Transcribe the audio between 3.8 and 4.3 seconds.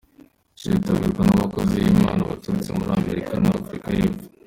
y’Epfo.